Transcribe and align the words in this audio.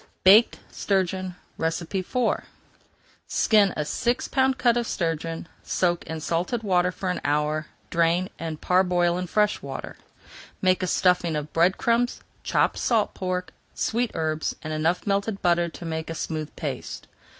BAKED 0.23 0.57
STURGEON 0.71 1.35
IV 1.59 2.43
Skin 3.27 3.73
a 3.77 3.85
six 3.85 4.27
pound 4.27 4.57
cut 4.57 4.75
of 4.75 4.87
sturgeon, 4.87 5.47
soak 5.61 6.03
in 6.07 6.19
salted 6.19 6.63
water 6.63 6.91
for 6.91 7.11
an 7.11 7.21
hour, 7.23 7.67
drain, 7.91 8.27
and 8.39 8.59
parboil 8.59 9.15
in 9.19 9.27
fresh 9.27 9.61
water. 9.61 9.97
Make 10.59 10.81
a 10.81 10.87
stuffing 10.87 11.35
of 11.35 11.53
bread 11.53 11.77
crumbs, 11.77 12.21
chopped 12.41 12.79
salt 12.79 13.13
pork, 13.13 13.53
sweet 13.75 14.09
herbs, 14.15 14.55
and 14.63 14.73
enough 14.73 15.05
melted 15.05 15.39
butter 15.43 15.69
to 15.69 15.85
make 15.85 16.09
a 16.09 16.15
smooth 16.15 16.49
paste. 16.55 17.07